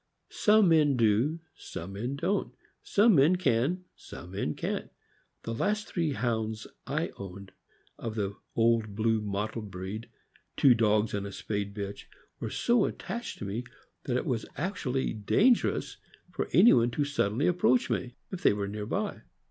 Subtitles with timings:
[0.31, 4.89] Some men do, some men don't; some men can, some men can't.
[5.43, 7.51] The last three Hounds I owned,
[7.99, 10.09] of the old blue mottled breed—
[10.57, 12.05] two dogs and a spayed bitch
[12.39, 13.63] were so attached to me
[14.05, 15.97] that it was actually dangerous
[16.31, 19.21] for anyone to suddenly approach me if they were near by.